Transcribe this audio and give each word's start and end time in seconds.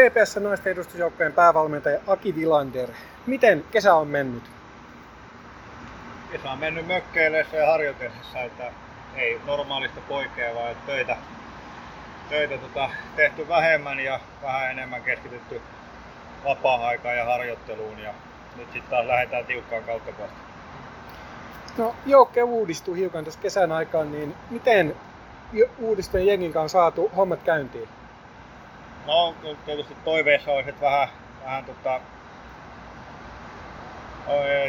TPS 0.00 0.36
naisten 0.36 0.72
edustusjoukkojen 0.72 1.32
päävalmentaja 1.32 2.00
Aki 2.06 2.36
Vilander. 2.36 2.88
Miten 3.26 3.64
kesä 3.70 3.94
on 3.94 4.08
mennyt? 4.08 4.42
Kesä 6.32 6.50
on 6.50 6.58
mennyt 6.58 6.86
mökkeileessä 6.86 7.56
ja 7.56 7.66
harjoitellessa, 7.66 8.40
että 8.40 8.72
ei 9.16 9.40
normaalista 9.46 10.00
poikea, 10.08 10.54
vaan 10.54 10.76
töitä, 10.86 11.16
töitä 12.28 12.58
tota, 12.58 12.90
tehty 13.16 13.48
vähemmän 13.48 14.00
ja 14.00 14.20
vähän 14.42 14.70
enemmän 14.70 15.02
keskitytty 15.02 15.60
vapaa-aikaan 16.44 17.16
ja 17.16 17.24
harjoitteluun. 17.24 17.98
Ja 17.98 18.14
nyt 18.56 18.72
sitten 18.72 18.90
taas 18.90 19.06
lähdetään 19.06 19.46
tiukkaan 19.46 19.84
kautta 19.84 20.12
kohta. 20.12 20.34
No 21.78 21.94
joukkue 22.06 22.42
uudistuu 22.42 22.94
hiukan 22.94 23.24
tässä 23.24 23.40
kesän 23.40 23.72
aikaan, 23.72 24.12
niin 24.12 24.34
miten 24.50 24.96
uudistuneen 25.78 26.26
jengin 26.26 26.52
kanssa 26.52 26.78
on 26.78 26.82
saatu 26.82 27.10
hommat 27.16 27.42
käyntiin? 27.42 27.88
No 29.06 29.34
tietysti 29.66 29.96
toiveissa 30.04 30.52
olisi, 30.52 30.70
että 30.70 30.86
vähän, 30.86 31.08
vähän 31.44 31.64
tota, 31.64 32.00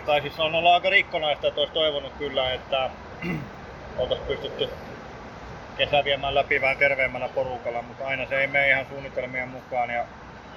tai 0.05 0.21
siis 0.21 0.40
on 0.40 0.55
ollut 0.55 0.71
aika 0.71 0.90
rikkonaista, 0.90 1.48
että 1.48 1.59
olisi 1.62 1.73
toivonut 1.73 2.13
kyllä, 2.17 2.54
että 2.54 2.90
oltaisiin 3.98 4.27
pystytty 4.27 4.70
kesä 5.77 6.04
viemään 6.04 6.35
läpi 6.35 6.62
vähän 6.62 6.77
terveemmällä 6.77 7.30
porukalla, 7.35 7.81
mutta 7.81 8.07
aina 8.07 8.26
se 8.26 8.41
ei 8.41 8.48
mene 8.48 8.70
ihan 8.70 8.85
suunnitelmien 8.90 9.48
mukaan 9.48 9.90
ja 9.90 10.05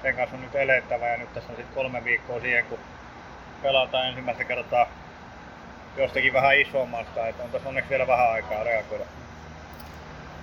sen 0.01 0.15
kanssa 0.15 0.35
on 0.35 0.41
nyt 0.41 0.55
elettävä 0.55 1.07
ja 1.07 1.17
nyt 1.17 1.33
tässä 1.33 1.51
on 1.51 1.57
sitten 1.57 1.75
kolme 1.75 2.03
viikkoa 2.03 2.39
siihen, 2.39 2.65
kun 2.65 2.79
pelataan 3.61 4.07
ensimmäistä 4.07 4.43
kertaa 4.43 4.87
jostakin 5.97 6.33
vähän 6.33 6.59
isommasta, 6.59 7.27
että 7.27 7.43
on 7.43 7.49
tässä 7.51 7.69
onneksi 7.69 7.89
vielä 7.89 8.07
vähän 8.07 8.31
aikaa 8.31 8.63
reagoida. 8.63 9.24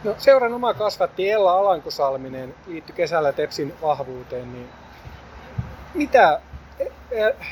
No, 0.05 0.15
seuran 0.19 0.55
oma 0.55 0.75
kasvatti 0.75 1.31
Ella 1.31 1.53
Alankosalminen 1.53 2.55
liittyi 2.67 2.97
kesällä 2.97 3.33
Tepsin 3.33 3.75
vahvuuteen, 3.83 4.53
niin 4.53 4.69
mitä 5.95 6.41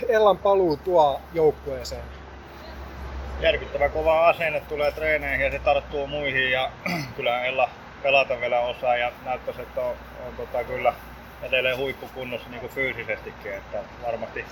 Ellan 0.09 0.39
paluu 0.39 0.77
tuo 0.77 1.21
joukkueeseen? 1.33 2.03
Järkyttävä 3.41 3.89
kova 3.89 4.29
asenne 4.29 4.63
tulee 4.69 4.93
treeneihin 4.93 5.45
ja 5.45 5.51
se 5.51 5.59
tarttuu 5.59 6.07
muihin 6.07 6.51
ja 6.51 6.71
kyllä 7.17 7.45
Ella 7.45 7.69
pelata 8.03 8.41
vielä 8.41 8.61
osaa 8.61 8.97
ja 8.97 9.13
näyttäisi, 9.25 9.63
että 9.63 9.81
on, 9.81 9.95
on 10.27 10.37
tota, 10.37 10.65
kyllä 10.65 10.95
edelleen 11.43 11.79
huippukunnossa 11.79 12.49
niin 12.49 12.61
kuin 12.61 12.73
fyysisestikin, 12.73 13.55
että 13.55 13.79
varmasti 14.07 14.45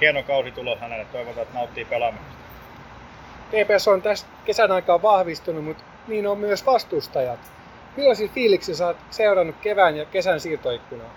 hieno 0.00 0.22
kausi 0.22 0.50
tulos 0.50 0.80
hänelle, 0.80 1.06
toivotaan, 1.12 1.42
että 1.42 1.58
nauttii 1.58 1.84
pelaamisesta. 1.84 2.40
TPS 3.50 3.88
on 3.88 4.02
tässä 4.02 4.26
kesän 4.44 4.72
aikaa 4.72 5.02
vahvistunut, 5.02 5.64
mutta 5.64 5.84
niin 6.08 6.26
on 6.26 6.38
myös 6.38 6.66
vastustajat. 6.66 7.40
Millaisia 7.96 8.28
fiiliksiä 8.28 8.74
sä 8.74 8.86
oot 8.86 8.96
seurannut 9.10 9.56
kevään 9.62 9.96
ja 9.96 10.04
kesän 10.04 10.40
siirtoikkunaa? 10.40 11.10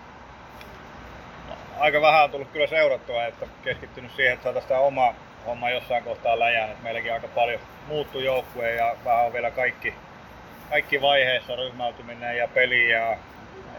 Aika 1.79 2.01
vähän 2.01 2.23
on 2.23 2.31
tullut 2.31 2.51
kyllä 2.51 2.67
seurattua, 2.67 3.25
että 3.25 3.47
keskittynyt 3.63 4.11
siihen, 4.15 4.33
että 4.33 4.43
saataisiin 4.43 4.69
tämä 4.69 4.79
oma 4.79 5.13
homma 5.45 5.69
jossain 5.69 6.03
kohtaa 6.03 6.39
läjään. 6.39 6.69
Että 6.69 6.83
meilläkin 6.83 7.13
aika 7.13 7.27
paljon 7.27 7.59
muuttu 7.87 8.19
joukkue 8.19 8.71
ja 8.71 8.95
vähän 9.05 9.25
on 9.25 9.33
vielä 9.33 9.51
kaikki, 9.51 9.93
kaikki 10.69 11.01
vaiheessa, 11.01 11.55
ryhmäytyminen 11.55 12.37
ja 12.37 12.47
peli 12.47 12.91
ja, 12.91 13.17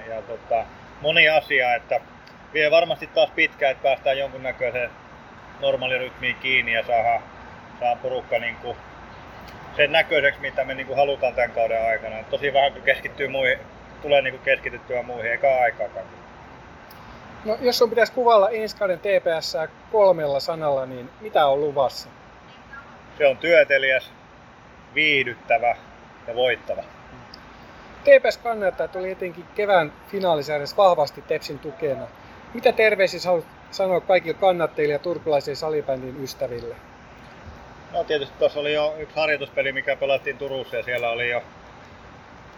ja 0.08 0.22
tota, 0.22 0.64
moni 1.00 1.28
asia, 1.28 1.74
että 1.74 2.00
vie 2.54 2.70
varmasti 2.70 3.06
taas 3.06 3.30
pitkään, 3.30 3.72
että 3.72 3.82
päästään 3.82 4.18
jonkunnäköiseen 4.18 4.90
normaalirytmiin 5.60 6.36
kiinni 6.36 6.72
ja 6.72 6.86
saadaan, 6.86 7.22
saadaan 7.80 7.98
porukka 7.98 8.38
niin 8.38 8.56
kuin 8.56 8.76
sen 9.76 9.92
näköiseksi, 9.92 10.40
mitä 10.40 10.64
me 10.64 10.74
niin 10.74 10.86
kuin 10.86 10.96
halutaan 10.96 11.34
tämän 11.34 11.50
kauden 11.50 11.88
aikana. 11.88 12.16
Tosi 12.30 12.52
vähän 12.52 12.72
keskittyy 12.82 13.28
muihin, 13.28 13.58
tulee 14.02 14.22
niin 14.22 14.34
kuin 14.34 14.44
keskityttyä 14.44 15.02
muihin, 15.02 15.30
eikä 15.30 15.58
aikaakaan. 15.62 16.06
No, 17.44 17.58
jos 17.60 17.82
on 17.82 17.90
pitäisi 17.90 18.12
kuvailla 18.12 18.50
ensi 18.50 18.76
kauden 18.76 18.98
TPS 18.98 19.56
kolmella 19.92 20.40
sanalla, 20.40 20.86
niin 20.86 21.10
mitä 21.20 21.46
on 21.46 21.60
luvassa? 21.60 22.08
Se 23.18 23.26
on 23.26 23.36
työtelijäs, 23.36 24.10
viihdyttävä 24.94 25.76
ja 26.26 26.34
voittava. 26.34 26.84
TPS 28.04 28.38
kannattaa 28.38 28.88
tuli 28.88 29.10
etenkin 29.10 29.44
kevään 29.54 29.92
finaalisäädössä 30.08 30.76
vahvasti 30.76 31.22
Tepsin 31.22 31.58
tukena. 31.58 32.06
Mitä 32.54 32.72
terveisiä 32.72 33.20
haluat 33.24 33.44
sanoa 33.70 34.00
kaikille 34.00 34.38
kannattajille 34.40 34.92
ja 34.92 34.98
turkulaisen 34.98 35.56
salibändin 35.56 36.24
ystäville? 36.24 36.76
No 37.94 38.04
tietysti 38.04 38.38
tuossa 38.38 38.60
oli 38.60 38.74
jo 38.74 38.94
yksi 38.98 39.16
harjoituspeli, 39.16 39.72
mikä 39.72 39.96
pelattiin 39.96 40.38
Turussa 40.38 40.76
ja 40.76 40.82
siellä 40.82 41.10
oli 41.10 41.30
jo 41.30 41.42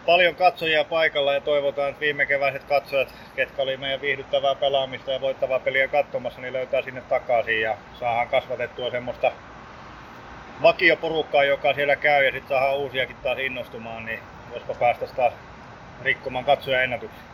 paljon 0.06 0.34
katsojia 0.34 0.84
paikalla 0.84 1.34
ja 1.34 1.40
toivotaan, 1.40 1.88
että 1.88 2.00
viime 2.00 2.26
keväiset 2.26 2.64
katsojat, 2.64 3.14
ketkä 3.36 3.62
oli 3.62 3.76
meidän 3.76 4.00
viihdyttävää 4.00 4.54
pelaamista 4.54 5.10
ja 5.10 5.20
voittavaa 5.20 5.58
peliä 5.58 5.88
katsomassa, 5.88 6.40
niin 6.40 6.52
löytää 6.52 6.82
sinne 6.82 7.00
takaisin 7.00 7.60
ja 7.60 7.76
saadaan 8.00 8.28
kasvatettua 8.28 8.90
semmoista 8.90 9.32
vakioporukkaa, 10.62 11.44
joka 11.44 11.74
siellä 11.74 11.96
käy 11.96 12.24
ja 12.24 12.32
sitten 12.32 12.48
saadaan 12.48 12.76
uusiakin 12.76 13.16
taas 13.22 13.38
innostumaan, 13.38 14.06
niin 14.06 14.20
jospa 14.54 14.74
päästäisiin 14.74 15.16
taas 15.16 15.32
rikkomaan 16.02 16.44
katsoja 16.44 16.82
ennätyksiä. 16.82 17.26